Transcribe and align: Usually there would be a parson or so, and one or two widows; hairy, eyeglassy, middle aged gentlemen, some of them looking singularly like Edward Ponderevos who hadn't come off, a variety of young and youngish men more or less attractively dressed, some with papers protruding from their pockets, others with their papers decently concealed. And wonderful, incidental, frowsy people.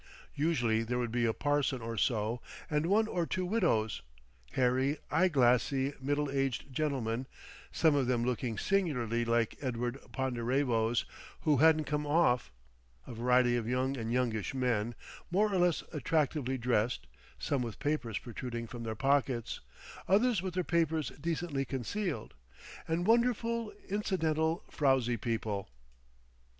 Usually 0.33 0.81
there 0.81 0.97
would 0.97 1.11
be 1.11 1.25
a 1.25 1.31
parson 1.33 1.79
or 1.79 1.95
so, 1.95 2.41
and 2.71 2.87
one 2.87 3.05
or 3.05 3.27
two 3.27 3.45
widows; 3.45 4.01
hairy, 4.53 4.97
eyeglassy, 5.11 5.93
middle 6.01 6.27
aged 6.31 6.73
gentlemen, 6.73 7.27
some 7.71 7.93
of 7.93 8.07
them 8.07 8.25
looking 8.25 8.57
singularly 8.57 9.23
like 9.23 9.59
Edward 9.61 9.99
Ponderevos 10.11 11.05
who 11.41 11.57
hadn't 11.57 11.83
come 11.83 12.07
off, 12.07 12.51
a 13.05 13.13
variety 13.13 13.55
of 13.55 13.67
young 13.67 13.95
and 13.95 14.11
youngish 14.11 14.55
men 14.55 14.95
more 15.29 15.53
or 15.53 15.59
less 15.59 15.83
attractively 15.93 16.57
dressed, 16.57 17.05
some 17.37 17.61
with 17.61 17.77
papers 17.77 18.17
protruding 18.17 18.65
from 18.65 18.81
their 18.81 18.95
pockets, 18.95 19.59
others 20.07 20.41
with 20.41 20.55
their 20.55 20.63
papers 20.63 21.09
decently 21.21 21.63
concealed. 21.63 22.33
And 22.87 23.05
wonderful, 23.05 23.71
incidental, 23.87 24.63
frowsy 24.67 25.17
people. 25.17 25.69